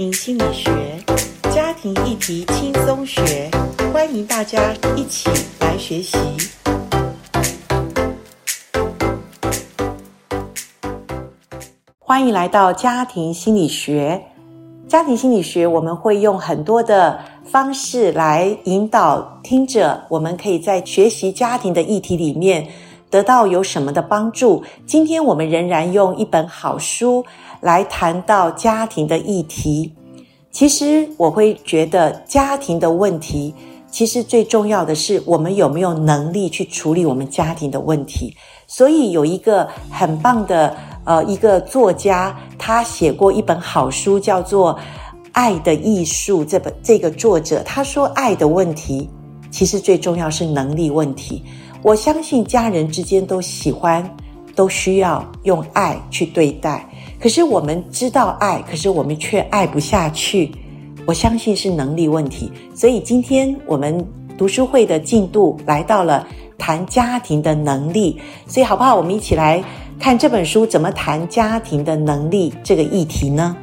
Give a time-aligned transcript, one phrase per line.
[0.00, 0.70] 心理学，
[1.52, 3.50] 家庭议题轻松学，
[3.92, 6.16] 欢迎大家一起来学习。
[11.98, 14.22] 欢迎来到家庭心理学。
[14.88, 22.66] 家庭心理学，我们会用很多的方式来引导听者，我们可以在学习家庭的议题里面
[23.10, 24.62] 得到有什么的帮助。
[24.86, 27.24] 今天我们仍然用一本好书
[27.60, 29.92] 来谈到家庭的议题。
[30.50, 33.54] 其实我会觉得家庭的问题，
[33.90, 38.34] 其实最重要的是我们有没有能力去处理我们家庭的问题。
[38.66, 44.74] 所以有一个很棒的呃一个作家，他写过一本好书，叫做
[45.32, 46.44] 《爱的艺术》。
[46.44, 49.08] 这本这个作者他说，爱的问题
[49.50, 51.44] 其实最重要是能力问题。
[51.82, 54.08] 我相信家人之间都喜欢，
[54.54, 56.86] 都需要用爱去对待。
[57.18, 60.52] 可是我们知道爱，可是我们却爱不下去。
[61.06, 62.52] 我相信是能力问题。
[62.74, 64.06] 所以今天我们
[64.36, 66.26] 读书会的进度来到了
[66.58, 68.20] 谈家庭的能力。
[68.46, 68.94] 所以好不好？
[68.94, 69.64] 我们一起来
[69.98, 73.56] 看这本书怎么谈家庭的能力这个议题呢？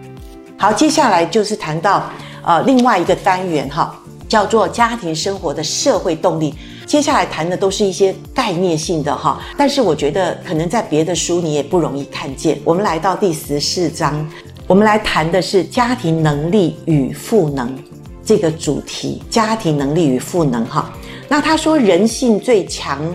[0.57, 2.09] 好，接下来就是谈到
[2.43, 3.95] 呃另外一个单元哈，
[4.27, 6.55] 叫做家庭生活的社会动力。
[6.88, 12.57] 接下来谈的都是一些概念性的哈，但是我觉得可能在别的书你也不容易看见。
[12.63, 14.25] 我们来到第十四章，
[14.66, 17.77] 我们来谈的是家庭能力与赋能
[18.23, 19.21] 这个主题。
[19.30, 20.89] 家庭能力与赋能哈，
[21.27, 23.13] 那他说人性最强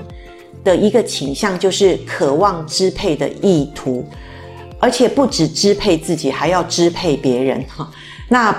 [0.62, 4.04] 的一个倾向就是渴望支配的意图，
[4.78, 7.90] 而且不止支配自己，还要支配别人哈。
[8.28, 8.54] 那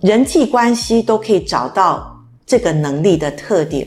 [0.00, 3.84] 人际关系都可以找到这个能力的特点。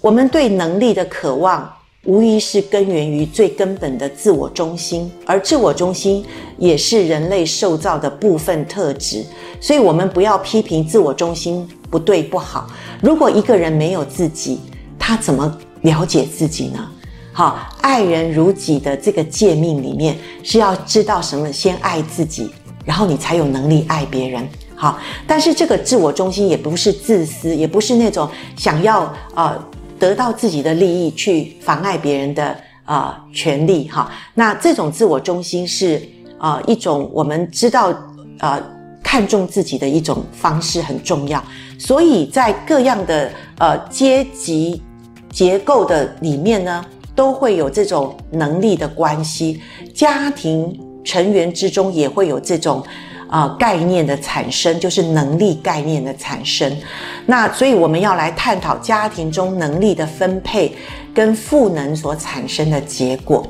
[0.00, 1.68] 我们对能力的渴望，
[2.04, 6.24] 无疑是根源于最根本的自我中心，而自我中心
[6.56, 9.24] 也是人类受造的部分特质。
[9.60, 12.68] 所以，我们不要批评自我中心不对不好。
[13.02, 14.60] 如果一个人没有自己，
[14.96, 16.88] 他怎么了解自己呢？
[17.32, 21.52] 好，爱人如己的这个诫命里面是要知道什么？
[21.52, 22.48] 先爱自己，
[22.84, 24.48] 然后你才有能力爱别人。
[24.76, 29.00] 好，但是这个自我中心也不是自私，也不是那种想要
[29.34, 29.50] 啊。
[29.50, 29.64] 呃
[29.98, 32.44] 得到自己的利益去妨碍别人的
[32.84, 35.96] 啊、呃、权利哈，那这种自我中心是
[36.38, 37.90] 啊、呃、一种我们知道
[38.38, 38.62] 啊、呃、
[39.02, 41.42] 看重自己的一种方式很重要，
[41.78, 44.82] 所以在各样的呃阶级
[45.30, 49.60] 结构的里面呢，都会有这种能力的关系，
[49.94, 52.82] 家庭成员之中也会有这种。
[53.28, 56.74] 啊、概念的产生就是能力概念的产生。
[57.26, 60.74] 那所以我们要来探讨家庭中能力的分配
[61.14, 63.46] 跟赋能所产生的结果。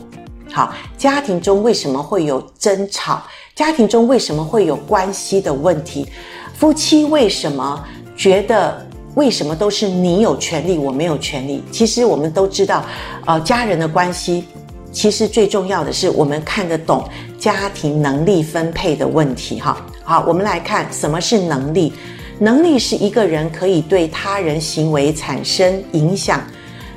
[0.50, 3.22] 好，家庭中为什么会有争吵？
[3.54, 6.08] 家庭中为什么会有关系的问题？
[6.54, 7.84] 夫妻为什么
[8.16, 8.84] 觉得
[9.14, 11.62] 为什么都是你有权利，我没有权利？
[11.70, 12.84] 其实我们都知道，
[13.26, 14.44] 呃，家人的关系。
[14.91, 19.60] 其实最重要的是，我们看得懂家庭能力分配的问题。
[19.60, 21.93] 哈，好，我们来看什么是能力。
[22.41, 26.43] 能力是一个人可以对他人行为产生影响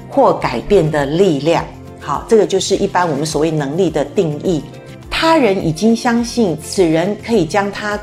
[0.09, 1.65] 或改变的力量。
[1.99, 4.63] 好，这个就是一般我们所谓能力的定义。
[5.09, 7.99] 他人已经相信此人可以将他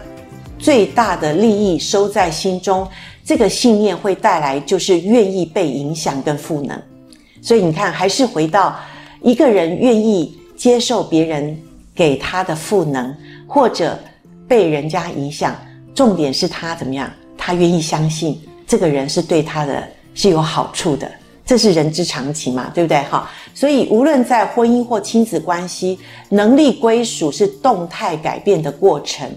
[0.59, 2.87] 最大的利益收在心中，
[3.25, 6.81] 这个信念会带来就是愿意被影响跟赋能。
[7.41, 8.79] 所以你看，还是回到。
[9.23, 11.57] 一个人愿意接受别人
[11.95, 13.15] 给他的赋能，
[13.47, 13.99] 或者
[14.47, 15.57] 被人家影响，
[15.95, 17.11] 重点是他怎么样？
[17.37, 21.11] 他愿意相信这个人是对他的是有好处的，
[21.47, 22.99] 这是人之常情嘛，对不对？
[23.05, 29.29] 哈，所以无论在婚姻或亲子关系，能力归属是动态改变的过程。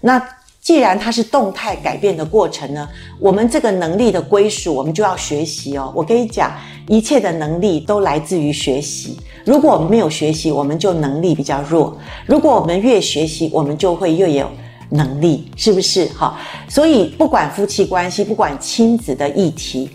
[0.00, 0.22] 那
[0.60, 2.86] 既然它是动态改变的过程呢，
[3.18, 5.90] 我们这个能力的归属，我们就要学习哦。
[5.96, 6.52] 我跟你讲，
[6.86, 9.16] 一切的能力都来自于学习。
[9.46, 14.50] 如果我们没有学习，我们就能力比较弱；如果我们越学习，我们就会越有
[14.90, 16.06] 能力，是不是？
[16.14, 16.36] 好，
[16.68, 19.88] 所以不管夫妻关系，不管亲子的议题，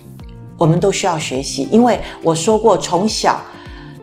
[0.57, 1.67] 我们都需要学习。
[1.71, 3.39] 因为我说过，从小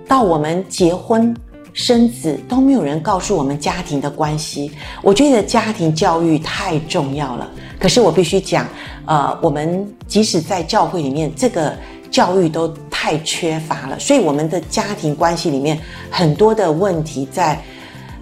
[0.06, 1.34] 到我们结婚。
[1.72, 4.70] 生子都没有人告诉我们家庭的关系，
[5.02, 7.50] 我觉得家庭教育太重要了。
[7.78, 8.66] 可是我必须讲，
[9.06, 11.74] 呃，我们即使在教会里面，这个
[12.10, 13.98] 教育都太缺乏了。
[13.98, 15.78] 所以我们的家庭关系里面
[16.10, 17.60] 很多的问题在，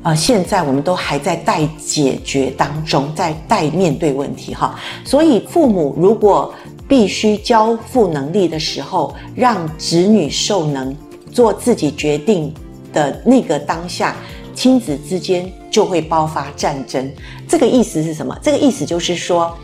[0.02, 4.78] 呃，现在我们都还在待解决当中，在待面对问题哈。
[5.04, 6.54] 所以父母如果
[6.88, 10.96] 必须交付能力的时候，让子女受能，
[11.32, 12.54] 做自己决定
[12.92, 14.16] 的那个当下，
[14.54, 17.10] 亲子之间就会爆发战争。
[17.48, 18.36] 这个意思是什么？
[18.42, 19.56] 这个意思就是说，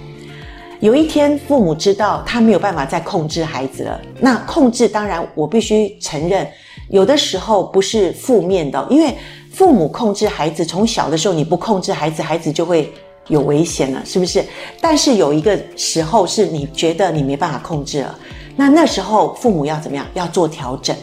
[0.81, 4.01] 有一天父母知道他没有办法再控制孩子了。
[4.21, 6.47] 那控制，当然我必须承认，
[6.89, 9.15] 有的时候不是负面的，因为
[9.53, 12.93] 父母控制孩子，从小的时候你不控制孩子，孩子就会
[13.29, 14.45] 有危险了，是不是？
[14.81, 18.19] 但是有一个时候是你觉得你没办法控制了，
[18.55, 20.07] 那那时候父母要怎么样？
[20.15, 20.95] 要做调整。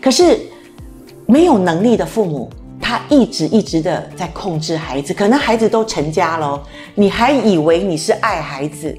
[0.00, 0.38] 可是
[1.30, 2.50] 没有能力的父母，
[2.80, 6.60] 他一直一直的在控制孩子，可能孩子都成家了，
[6.96, 8.98] 你还以为你是爱孩子，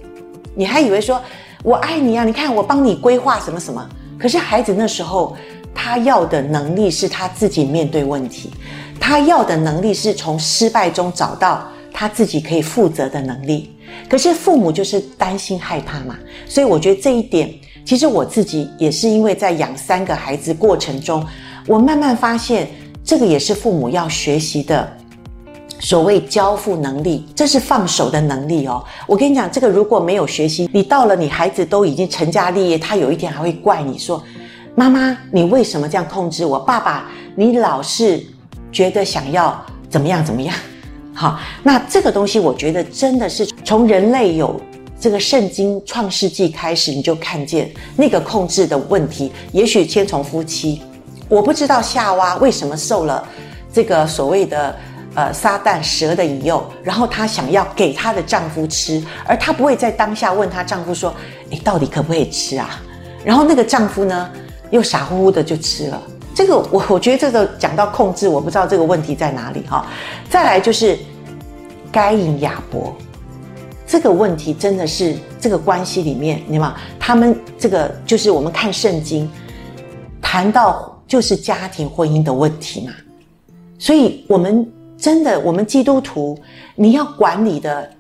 [0.56, 1.22] 你还以为说
[1.62, 3.86] 我爱你啊，你看我帮你规划什么什么。
[4.18, 5.36] 可是孩子那时候
[5.76, 8.50] 他要的能力是他自己面对问题，
[8.98, 11.68] 他要的能力是从失败中找到。
[11.94, 13.76] 他自己可以负责的能力，
[14.10, 16.18] 可是父母就是担心害怕嘛，
[16.48, 17.54] 所以我觉得这一点，
[17.86, 21.24] 其实我自己也是因为在养三个孩子过程中，
[21.68, 22.70] 我慢慢发现，
[23.04, 24.92] 这个也是父母要学习的
[25.80, 28.84] 所谓交付能力，这是放手的能力哦。
[29.08, 34.22] 我跟你讲，这个如果没有学习，你到了你孩子都已经成家立业，他有一天还会怪你说
[34.76, 36.60] ：“妈妈，你为什么这样控制我？
[36.60, 38.24] 爸爸，你老是
[38.72, 40.56] 觉得想要怎么样怎么样。”
[41.14, 44.60] 好，那这个东西我觉得真的是从人类有
[45.00, 49.32] 这个圣经创世纪开始，你就看见那个控制的问题。
[49.52, 50.82] 也许先从夫妻，
[51.32, 53.26] 我不知道夏娃为什么受了
[53.72, 54.76] 这个所谓的
[55.16, 61.14] 呃撒旦蛇的引诱，然后她想要给她的丈夫吃，而她不会在当下问她丈夫说
[61.50, 62.82] ：“你到底可不可以吃啊？”
[63.24, 64.30] 然后那个丈夫呢，
[64.72, 66.02] 又傻乎乎的就吃了。
[66.36, 69.86] 这个我我觉得这个讲到控制，我不知道这个问题在哪里哈。
[70.30, 71.00] 再来就是
[71.94, 72.94] 该隐亚伯
[73.88, 76.76] 这个问题，真的是这个关系里面，你知道吗？
[77.00, 79.32] 他们这个就是我们看圣经
[80.22, 82.94] 谈到就是家庭婚姻的问题嘛。
[83.78, 84.66] 所以我们
[84.98, 86.40] 真的，我们基督徒，
[86.74, 87.92] 你要管理的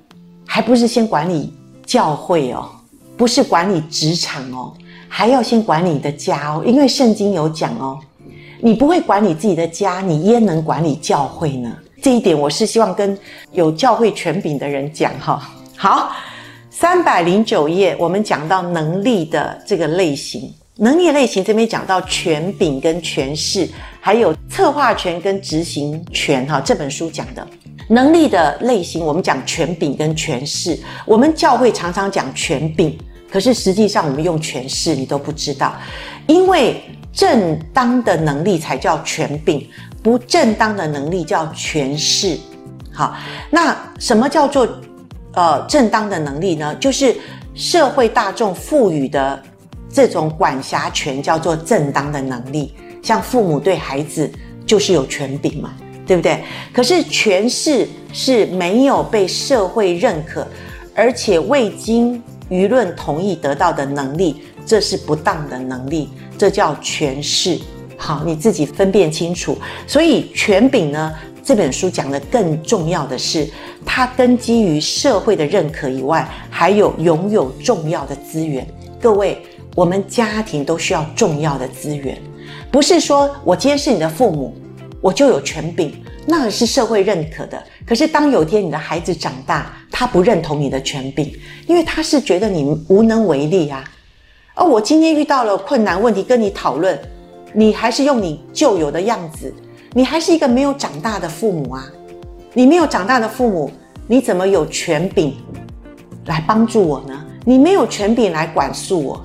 [0.48, 1.54] 还不是先管理
[1.86, 2.70] 教会哦，
[3.18, 4.74] 不是管理职场哦，
[5.10, 8.00] 还要先管理你的家哦，因为圣经有讲哦。
[8.62, 11.76] 你不会管理自己的家，你焉能管理教会呢？
[12.02, 13.18] 这一点我是希望跟
[13.52, 15.52] 有教会权柄的人讲哈。
[15.76, 16.14] 好，
[16.70, 23.68] 三百零九页，我们讲到能力的这个类型，能力类型这边讲到权柄跟权势，
[24.00, 26.62] 还有策划权跟执行权哈。
[26.62, 27.46] 这本书讲的
[27.88, 30.78] 能力的类型，我们讲权柄跟权势。
[31.06, 32.98] 我们教会常常讲权柄，
[33.32, 35.76] 可是实际上我们用权势，你都不知道，
[36.28, 36.82] 因为。
[37.14, 39.68] 正当的能力才叫权柄，
[40.02, 42.40] 不正当的能力叫权势。
[42.94, 43.18] 好，
[43.50, 44.66] 那什么叫做
[45.34, 46.74] 呃正当的能力呢？
[46.76, 47.14] 就是
[47.54, 49.44] 社会大众赋予的
[49.92, 52.74] 这种管辖权叫做正当的能力。
[53.04, 54.32] 像父母对孩子
[54.66, 55.74] 就是有权柄嘛，
[56.06, 56.44] 对不对？
[56.72, 60.48] 可是权势是没有被社会认可，
[60.94, 66.10] 而且未经舆论同意得到的能力，这是不当的能力。
[66.38, 67.60] 这叫权势，
[67.98, 69.58] 好，你自己分辨清楚。
[69.88, 73.48] 所以权柄呢，这本书讲的更重要的是，
[73.86, 78.68] 它根基于社会的认可以外，还有拥有重要的资源。
[79.00, 79.42] 各位，
[79.76, 82.18] 我们家庭都需要重要的资源，
[82.70, 84.54] 不是说我今天是你的父母，
[85.00, 85.94] 我就有权柄，
[86.26, 87.62] 那是社会认可的。
[87.86, 91.34] 可是当有天你的孩子长大，他不认同你的权柄，
[91.68, 93.84] 因为他是觉得你无能为力啊。
[94.54, 97.00] 而我今天遇到了困难问题，跟你讨论，
[97.54, 99.54] 你还是用你旧有的样子，
[99.94, 101.90] 你还是一个没有长大的父母啊！
[102.54, 103.72] 你没有长大的父母，
[104.06, 105.34] 你怎么有权柄
[106.26, 107.26] 来帮助我呢？
[107.46, 109.24] 你没有权柄来管束我。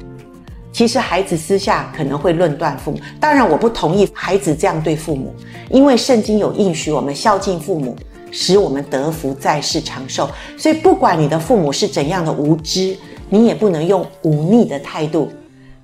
[0.76, 5.34] 其实孩子私下可能会论断父母，当然我不同意孩子这样对父母，
[5.70, 7.96] 因为圣经有应许我们孝敬父母，
[8.30, 10.28] 使我们得福在世长寿。
[10.58, 12.94] 所以不管你的父母是怎样的无知。
[13.30, 15.32] 你也不能用忤逆的态度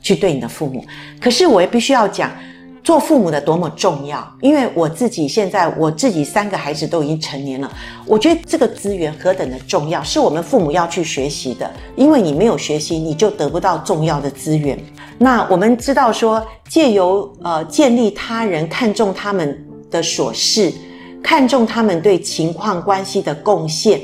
[0.03, 0.85] 去对你的父母。
[1.19, 2.31] 可是我也必须要讲，
[2.83, 4.27] 做父母的多么重要。
[4.41, 7.71] 因为我自己现在，我自己三个孩子都已经成年了，
[8.07, 11.71] 我觉得这个资源何等的重要，是我们父母要去学习的。
[11.97, 14.79] 因为你没有学习，你就得不到重要的资源。
[15.19, 20.73] 那我们知道说，借由呃建立他人，看重他们的琐事，
[21.23, 24.01] 看重他们对情况关系的贡献，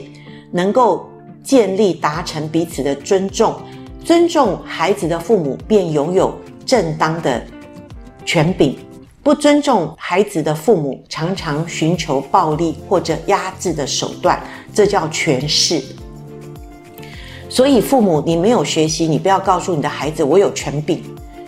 [0.51, 1.05] 能够。
[1.41, 3.55] 建立达成彼此的尊重，
[4.05, 7.43] 尊重孩子的父母便拥有正当的
[8.29, 8.75] 权柄；
[9.23, 14.39] 不尊重孩子的父母，常常寻求暴力或者压制的手段，
[14.75, 15.83] 这叫权势。
[17.49, 21.03] 所以，父母你没有学习，你不要告诉你的孩子我有权柄，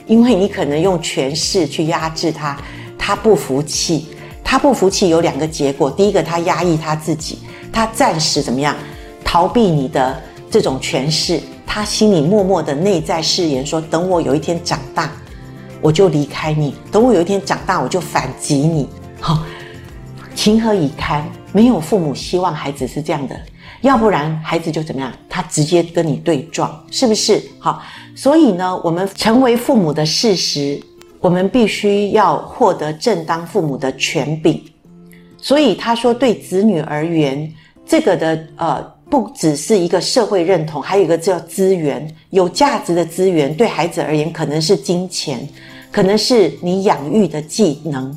[0.06, 2.58] 因为你可能用权势去压制他，
[2.96, 4.06] 他不服气。
[4.42, 8.74] 他不服气有两个结果，第一个他压抑他自己，他暂时怎么样
[9.22, 10.18] 逃避你的
[10.50, 15.12] 这种权势，他心里默默的内在誓言说，等我有一天长大，
[15.80, 18.88] 我就离开你；等我有一天长大，我就反击你。
[19.20, 19.44] 好、
[20.34, 21.28] 情何以堪？
[21.52, 23.36] 没有父母希望孩子是这样的。
[23.80, 25.10] 要不然孩子就怎么样？
[25.28, 27.42] 他直接跟你对撞，是不是？
[27.58, 27.82] 好，
[28.14, 30.78] 所以呢，我们成为父母的事实，
[31.18, 34.62] 我们必须要获得正当父母的权柄。
[35.38, 37.50] 所以他说，对子女而言，
[37.86, 43.54] 这个的呃，不只是一个社会认同，还有一个叫资源，有价值的资源。
[43.54, 45.48] 对孩子而言，可能是金钱，
[45.90, 48.16] 可能是你养育的技能。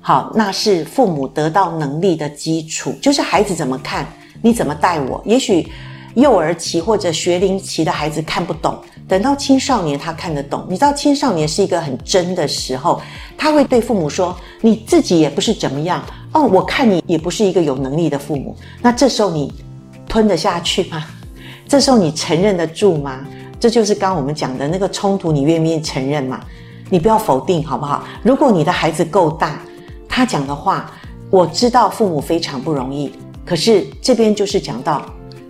[0.00, 4.06] 好，那是父母得到能力的基础，就是孩子怎么看。
[4.40, 5.20] 你怎么带我？
[5.24, 5.66] 也许
[6.14, 10.64] 幼儿期或者学龄期的孩子看不懂，等到青少年他看得懂。
[10.68, 13.00] 你知道青少年是一个很真的时候，
[13.36, 19.52] 他会对父母说：“你自己也不是怎么样哦，我看你也不是一个有能力的父母。”那这时候你
[20.06, 21.04] 吞得下去吗？
[21.66, 23.26] 这时候你承认得住吗？
[23.60, 26.40] 这就是刚我们讲的那个冲突，你愿不愿意承认嘛？
[26.90, 28.04] 你不要否定好不好？
[28.22, 29.60] 如果你的孩子够大，
[30.08, 30.90] 他讲的话，
[31.30, 33.12] 我知道父母非常不容易。
[33.44, 35.04] 可是这边就是讲到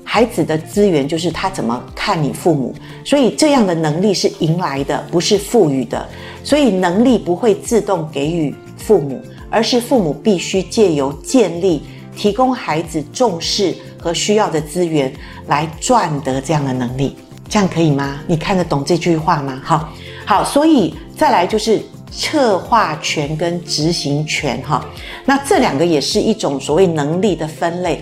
[0.04, 6.06] 孩子的资源，就是他怎么看你父母，所以这样的能力是迎来的，不是赋予的。
[6.44, 11.82] 所以能力不会自动给予父母，而是父母必须借由建立、
[12.16, 15.12] 提供孩子重视和需要的资源
[15.48, 17.16] 来赚得这样的能力。
[17.48, 18.18] 这样可以吗？
[18.26, 19.60] 你看得懂这句话吗？
[19.64, 19.88] 好，
[20.24, 21.82] 好，所以再来就是。
[22.10, 24.82] 策划权跟执行权，哈，
[25.26, 28.00] 那这两个也是一种所谓能力的分类。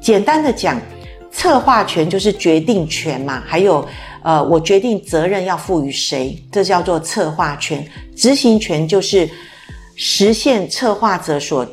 [0.00, 0.78] 简单的讲，
[1.30, 3.86] 策划权就是决定权嘛，还有，
[4.24, 7.86] 呃，我决定责任要赋予谁，这叫做策划权。
[8.16, 9.30] 执行权就是
[9.94, 11.64] 实现策划者所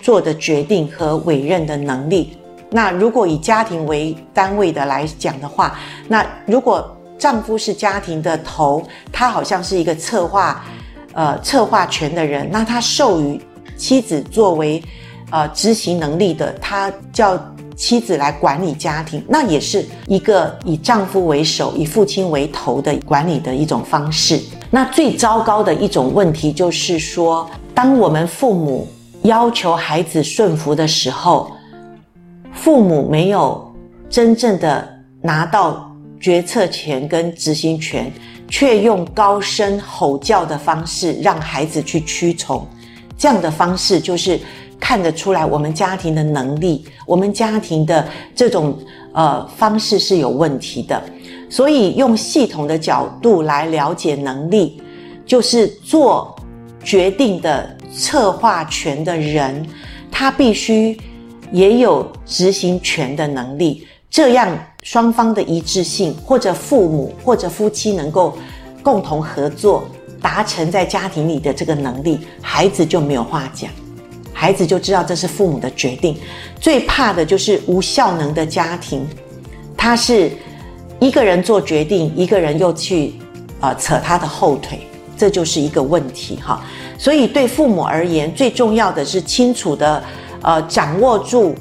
[0.00, 2.36] 做的决定和委任的能力。
[2.68, 5.78] 那如果以家庭为单位的来讲的话，
[6.08, 8.82] 那如果丈夫是家庭的头，
[9.12, 10.64] 他好像是一个策划。
[11.14, 13.40] 呃，策划权的人，那他授予
[13.76, 14.80] 妻子作为
[15.32, 17.36] 呃执行能力的，他叫
[17.74, 24.40] 妻子来管理家庭，那也是一个以丈夫为首、以父亲为头的管理的一种方式。
[24.70, 28.86] 那最糟糕的一种问题就是说，当我们父母
[29.22, 31.50] 要求孩子顺服的时候，
[32.52, 33.74] 父母没有
[34.08, 34.88] 真正的
[35.20, 35.87] 拿到
[36.20, 38.12] 决策权跟执行权。
[38.50, 42.66] 却用高声吼叫的方式让孩子去屈从，
[43.18, 44.40] 这样的方式就是
[44.80, 48.78] 看得出来我们家庭的能力，我们家庭的这种
[49.12, 50.98] 呃方式是有问题的。
[51.50, 54.80] 所以用系统的角度来了解能力，
[55.26, 56.34] 就是做
[56.82, 59.62] 决定的策划权的人，
[60.10, 60.98] 他必须
[61.52, 64.58] 也有执行权的能力，这样。
[64.90, 68.34] 双方的一致性，或者父母或者夫妻能够
[68.82, 69.86] 共同合作，
[70.18, 73.70] 达成在家庭里的这个能力，孩子就没有话讲，
[74.32, 76.16] 孩子就知道这是父母的决定。
[76.58, 79.06] 最怕的就是无效能的家庭，
[79.76, 80.32] 他是
[81.00, 83.12] 一个人做决定，一个人又去
[83.60, 84.80] 呃扯他的后腿，
[85.18, 86.64] 这就是一个问题哈。
[86.96, 90.02] 所以对父母而言，最重要的是清楚的
[90.40, 91.54] 呃掌握住。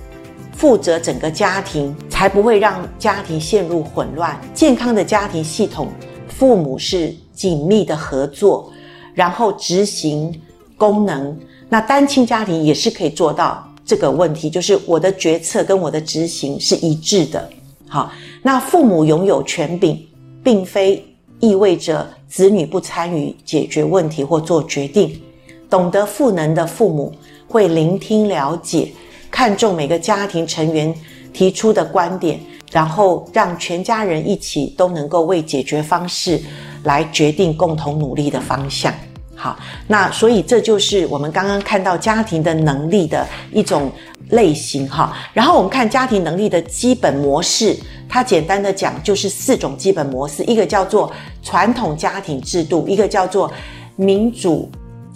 [0.58, 4.36] 负责整个家庭，才不会让家庭陷入混乱。
[4.56, 5.88] 健康的家庭系统，
[6.28, 8.74] 父母是紧密的合作，
[9.14, 10.34] 然后执行
[10.76, 11.38] 功能。
[11.70, 17.48] 那单亲家庭也是可以做到这个问题，就是我的决策跟我的执行是一致的。
[17.88, 18.12] 好，
[18.42, 20.04] 那父母拥有权柄，
[20.44, 21.06] 并非
[21.40, 25.22] 意味着子女不参与解决问题或做决定。
[25.70, 27.14] 懂得赋能的父母
[27.48, 28.92] 会聆听了解。
[29.30, 30.94] 看重每个家庭成员
[31.34, 32.40] 提出的观点，
[32.72, 36.42] 然后让全家人一起都能够为解决方式
[36.84, 38.94] 来决定共同努力的方向。
[39.36, 39.56] 好，
[39.88, 43.92] 那所以这就是我们刚刚看到家庭的能力的一种
[44.30, 45.16] 类型哈。
[45.32, 47.78] 然后我们看家庭能力的基本模式，
[48.10, 51.12] 它简单的讲就是四种基本模式，一个叫做
[51.44, 53.52] 传统家庭制度，一个叫做
[53.96, 54.68] 民主。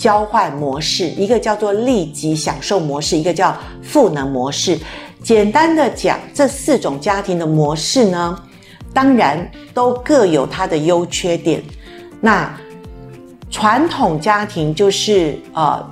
[0.01, 4.75] 交换模式，一个叫做立即享受模式，一个叫赋能模式。
[5.21, 8.35] 简单的讲，这四种家庭的模式呢，
[8.91, 11.61] 当然都各有它的优缺点。
[12.19, 12.51] 那
[13.51, 15.87] 传统家庭就是呃，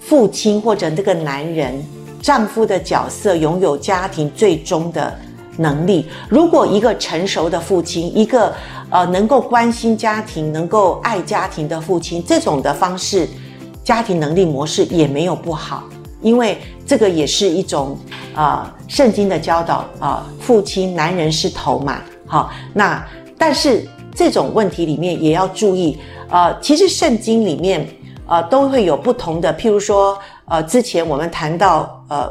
[0.00, 1.84] 父亲或者那个男人，
[2.22, 5.14] 丈夫的角色拥有家庭最终的
[5.58, 6.06] 能力。
[6.30, 8.54] 如果一个成熟的父亲，一个
[8.88, 13.28] 呃能够关心家庭、能够爱家庭的父亲，这种的方式。
[13.90, 15.82] 家庭能力模式也没有不好，
[16.22, 16.56] 因为
[16.86, 17.98] 这个也是一种
[18.36, 23.04] 啊，圣经的教导啊，父亲男人是头嘛，好，那
[23.36, 27.84] 但是这种问题里面也要注意，呃，其实圣经里面
[28.28, 32.30] 呃都会有不同的，譬如说呃，之前我们谈到呃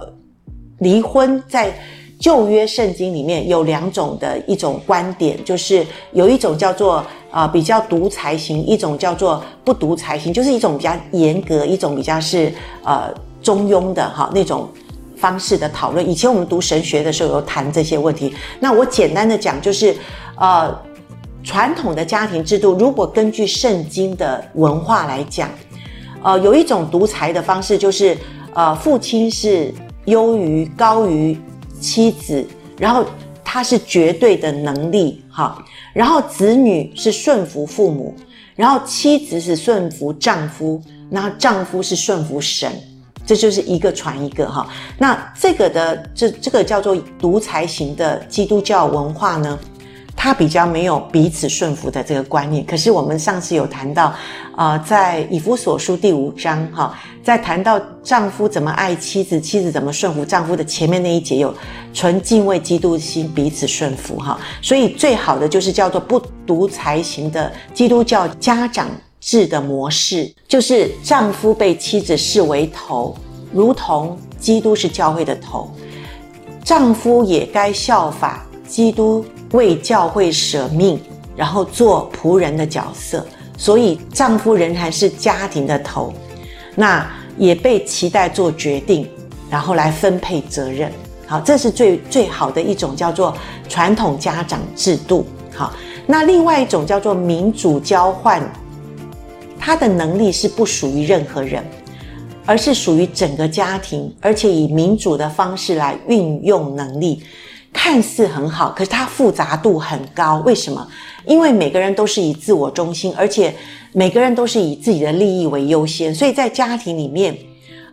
[0.78, 1.74] 离婚在。
[2.20, 12.52] 旧约圣经里面有两种的一种观点，就是有一种叫做啊、比较独裁型，一种叫做不独裁型，就是一种比较严格，一种比较是
[12.84, 13.10] 呃
[13.42, 14.68] 中庸的哈那种
[15.16, 16.08] 方式的讨论。
[16.10, 18.34] 以前我们读神学的时候有谈这些问题。
[18.60, 19.96] 那我简单的讲，就是
[20.36, 20.78] 呃
[21.42, 25.50] 传统的家庭制度，如果根据圣经的文化来讲，
[26.22, 28.18] 呃有一种独裁的方式，就是
[28.54, 29.74] 呃父亲是
[30.04, 31.38] 优于高于。
[31.80, 32.46] 妻子，
[32.78, 33.06] 然后
[33.44, 38.14] 他是绝对的能力，哈，然后子女是顺服父母，
[38.56, 42.72] 然后妻子是顺服丈夫，然后丈夫是顺服神，
[43.26, 44.68] 这就是一个传一个，哈。
[44.98, 49.58] 那这个的这这个叫做独裁型的基督教文化呢，
[50.22, 52.66] 他比较没有彼此顺服的这个观念。
[52.66, 54.14] 可是我们上次有谈到，
[54.58, 61.56] 呃，在以弗所书第五章，哈，在谈到丈夫怎么爱妻子，妻子怎么顺服丈夫的前面那一节有
[61.94, 64.38] 纯敬畏基督心，彼此顺服，哈。
[64.62, 68.90] 所以最好的就是叫做不独裁型的基督教家长
[69.22, 73.16] 制的模式，就是丈夫被妻子视为头，
[73.54, 75.72] 如同基督是教会的头，
[76.62, 79.26] 丈夫也该效法基督。
[79.54, 81.02] 为教会舍命，
[81.36, 83.26] 然后做仆人的角色，
[83.58, 86.14] 所以丈夫仍然是家庭的头，
[86.76, 87.04] 那
[87.36, 89.10] 也被期待做决定，
[89.50, 90.92] 然后来分配责任。
[91.26, 93.36] 好，这是最最好的一种叫做
[93.68, 95.26] 传统家长制度。
[95.56, 95.74] 好，
[96.06, 98.48] 那另外一种叫做民主交换，
[99.58, 101.66] 他的能力是不属于任何人，
[102.46, 107.24] 而是属于整个家庭，而且以民主的方式来运用能力。
[107.72, 110.42] 看似很好，可是它复杂度很高。
[110.46, 110.88] 为什么？
[111.26, 113.54] 因为每个人都是以自我中心，而且
[113.92, 116.14] 每个人都是以自己的利益为优先。
[116.14, 117.38] 所以在家庭里面，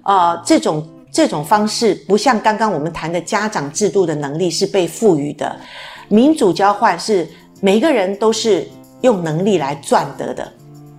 [0.03, 5.55] 呃，这种这种方式不像刚刚我们谈的家长制度的能力是被赋予的，
[6.09, 7.29] 民主交换是
[7.61, 8.67] 每个人都是
[9.03, 10.53] 用能力来赚得的，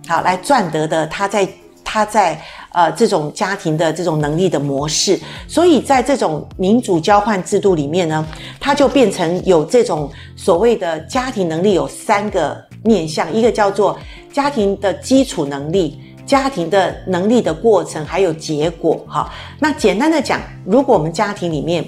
[0.06, 1.06] 好，来赚得的。
[1.08, 1.48] 他在
[1.88, 2.38] 他在。
[2.70, 8.24] 呃，这种家庭的这种能力的模式，所以在这种民主交换制度里面呢，
[8.60, 13.98] 它就变成有这种所谓的家庭能力有三个面向，一个叫做
[14.32, 19.02] 家庭的基础能力、家庭的能力的过程，还有结果。
[19.08, 21.84] 哈，那简单的讲，如果我们家庭里面，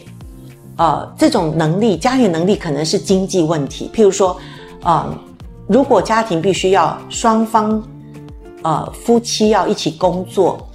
[0.77, 4.37] 呃，这种能力，家庭能力可能是经济问题，譬如说，
[4.83, 5.15] 呃，
[5.69, 7.81] 如果家庭必须要双方，
[8.63, 10.67] 呃，夫妻要一起工作。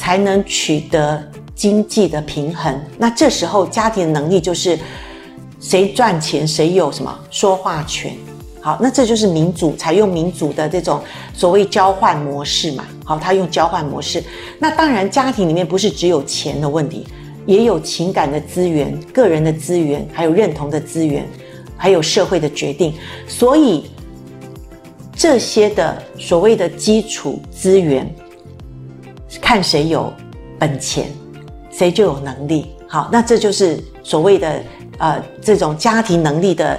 [0.00, 1.22] 才能取得
[1.56, 2.72] 经济的平衡。
[2.96, 4.78] 那这时候家庭的能力就是
[5.60, 8.16] 谁赚钱谁有什么说话权。
[8.60, 11.02] 好，那这就是民主，采用民主的这种
[11.34, 12.86] 所谓交换模式嘛。
[13.04, 14.22] 好，他用交换模式。
[14.60, 17.04] 那当然，家庭里面不是只有钱的问题，
[17.44, 21.26] 也有情感的资源、个人的资源，还有认同的资源，
[21.76, 22.94] 还有社会的决定。
[23.26, 23.90] 所以
[25.18, 28.08] 这些的所谓的基础资源。
[29.42, 30.12] 看谁有
[30.60, 31.10] 本钱，
[31.72, 32.68] 谁就有能力。
[32.86, 34.62] 好，那这就是所谓的
[34.98, 36.78] 呃这种家庭能力的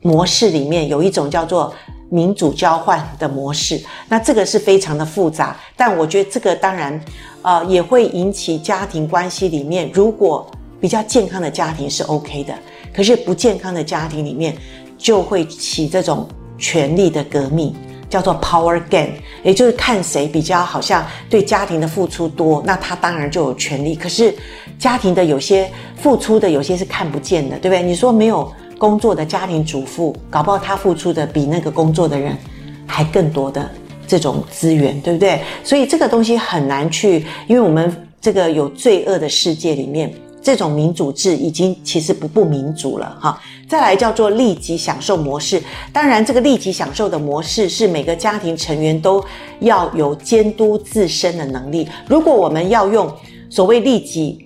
[0.00, 1.74] 模式里面有一种叫做
[2.08, 3.82] 民主交换的模式。
[4.08, 6.98] 那这个是非常的复杂，但我觉得这个当然
[7.42, 10.48] 呃也会引起家庭关系里面，如果
[10.80, 12.54] 比较健康的家庭是 OK 的，
[12.94, 14.56] 可是不健康的家庭里面
[14.96, 16.26] 就会起这种
[16.60, 17.74] 权力的革命。
[18.10, 19.12] 叫做 power game，
[19.44, 23.94] 也就是看谁比较好像对家庭的付出多，那他当然就有权利。
[23.94, 24.34] 可是
[24.76, 27.80] 家庭的有些付出的有些是看不见的，对不对？
[27.84, 32.36] 你说没有工作的家庭主妇，搞不好他付出的比那个工作的人
[32.84, 33.70] 还更多的
[34.08, 35.40] 这种资源，对不对？
[35.62, 40.12] 所以这个东西很难去，因为我们这个有罪恶的世界里面。
[40.42, 43.38] 这种民主制已经其实不不民主了哈，
[43.70, 45.62] 再来叫做立即享受模式。
[45.92, 49.24] 当然，这个立即享受的模式是每个家庭成员都
[49.60, 51.88] 要有监督自身的能力。
[52.08, 53.08] 如果我们要用
[53.48, 54.44] 所谓立即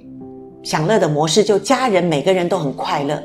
[0.62, 3.22] 享乐的模式，就家人每个人都很快乐，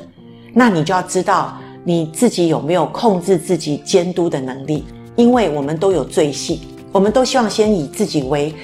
[0.54, 4.86] 那你就要知道你自己有没有控制自己监督的能力，
[5.16, 6.58] 因为我们都有罪性，
[6.92, 8.54] 我们都希望先以自己为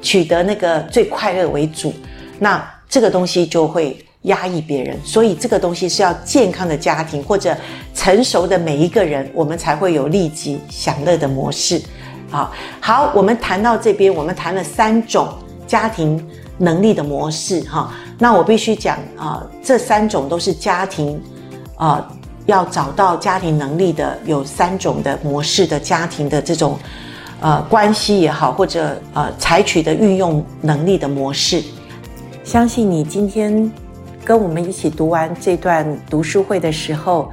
[0.00, 1.92] 取得那个最快乐为主，
[2.38, 2.64] 那。
[2.86, 7.56] 这个东西就会压抑别人，所以这个东西是要健康的家庭或者
[7.94, 11.80] 成熟的每一个人，我们才会有利己享乐的模式。
[12.30, 15.28] 好，好，我们谈到这边，我们谈了三种
[15.66, 16.26] 家庭
[16.58, 17.92] 能力的模式哈。
[18.18, 21.20] 那我必须讲啊，这三种都是家庭
[21.76, 22.08] 啊
[22.46, 26.78] 要找到家庭能力的有三种的模式的家庭的这种
[27.40, 31.62] 呃关系也好，或者呃采取的运用能力的模式。
[32.42, 33.70] 相信你今天
[34.24, 37.30] 跟我们一起读完这段读书会的时候，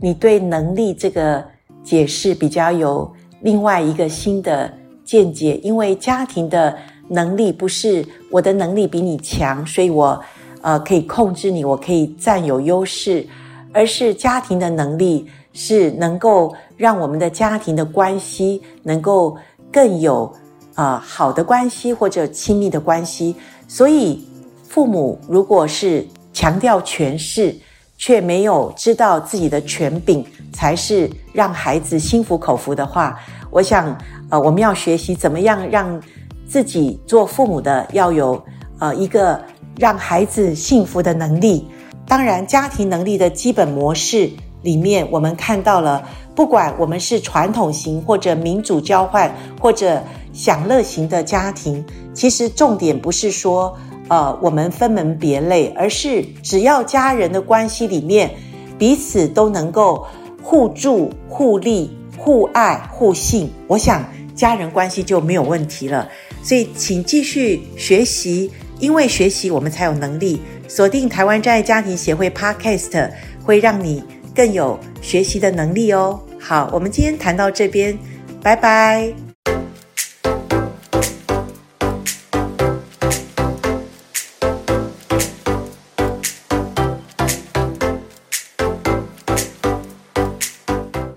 [0.00, 1.42] 你对能力这个
[1.84, 3.10] 解释比较有
[3.42, 4.72] 另外一个新的
[5.04, 6.76] 见解，因为家庭的
[7.08, 10.20] 能力不是我的能力比你强，所以我
[10.62, 13.24] 呃可以控制你，我可以占有优势，
[13.72, 19.36] 而是家庭的能力是能够让我们的家庭的关系能够
[19.70, 20.32] 更有
[20.74, 23.36] 呃好的关系或者亲密的关系。
[23.68, 24.26] 所以
[24.68, 27.54] 父母如果是强调权势，
[27.98, 33.18] 却没有知道自己的权柄才是让孩子心服口服的话，
[33.50, 33.96] 我想，
[34.28, 36.00] 呃，我们要学习怎么样让
[36.48, 38.42] 自己做父母的要有
[38.80, 39.40] 呃一个
[39.78, 41.68] 让孩子幸福的能力。
[42.06, 44.30] 当然，家庭能力的基本模式
[44.62, 46.02] 里面，我们看到了，
[46.34, 53.76] 不管我们是传统型或者民主交换或者享乐型的家庭，其实重点不是说。
[54.08, 58.30] 呃，我们分门别类，而是只要家人的关系里面
[58.78, 60.06] 彼此都能够
[60.42, 66.08] 互助、互利、互爱、互信，我想家人关系就没有问题了。
[66.42, 70.40] 所以，请继续学习，因为学习我们才有能力。
[70.66, 73.10] 锁定台湾真爱家庭协会 Podcast，
[73.44, 74.02] 会让你
[74.34, 76.18] 更有学习的能力哦。
[76.40, 77.96] 好，我们今天谈到这边，
[78.42, 79.31] 拜拜。